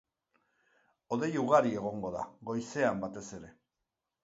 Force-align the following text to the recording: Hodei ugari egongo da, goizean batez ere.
Hodei 1.15 1.29
ugari 1.43 1.75
egongo 1.83 2.13
da, 2.17 2.25
goizean 2.51 3.07
batez 3.07 3.27
ere. 3.41 3.55